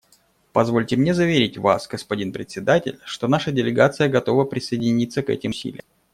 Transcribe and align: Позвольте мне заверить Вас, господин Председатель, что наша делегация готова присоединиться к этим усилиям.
Позвольте 0.51 0.95
мне 0.97 1.13
заверить 1.13 1.59
Вас, 1.59 1.87
господин 1.87 2.33
Председатель, 2.33 2.99
что 3.05 3.27
наша 3.27 3.51
делегация 3.51 4.09
готова 4.09 4.45
присоединиться 4.45 5.21
к 5.21 5.29
этим 5.29 5.51
усилиям. 5.51 5.85